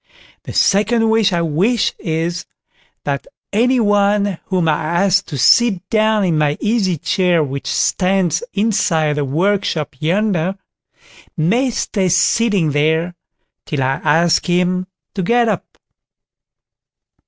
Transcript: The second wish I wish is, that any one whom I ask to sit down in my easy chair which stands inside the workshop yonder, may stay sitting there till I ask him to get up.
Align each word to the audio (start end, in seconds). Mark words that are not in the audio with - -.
The 0.45 0.53
second 0.53 1.11
wish 1.11 1.31
I 1.31 1.43
wish 1.43 1.93
is, 1.99 2.47
that 3.03 3.27
any 3.53 3.79
one 3.79 4.39
whom 4.47 4.67
I 4.67 4.71
ask 4.81 5.23
to 5.27 5.37
sit 5.37 5.87
down 5.91 6.23
in 6.23 6.39
my 6.39 6.57
easy 6.59 6.97
chair 6.97 7.43
which 7.43 7.67
stands 7.67 8.41
inside 8.51 9.17
the 9.17 9.25
workshop 9.25 9.95
yonder, 9.99 10.57
may 11.37 11.69
stay 11.69 12.09
sitting 12.09 12.71
there 12.71 13.13
till 13.67 13.83
I 13.83 14.01
ask 14.03 14.43
him 14.47 14.87
to 15.13 15.21
get 15.21 15.47
up. 15.47 15.77